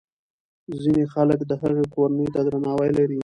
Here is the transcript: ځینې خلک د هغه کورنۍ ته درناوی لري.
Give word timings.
ځینې 0.81 1.03
خلک 1.13 1.39
د 1.49 1.51
هغه 1.61 1.83
کورنۍ 1.93 2.27
ته 2.33 2.39
درناوی 2.45 2.89
لري. 2.97 3.19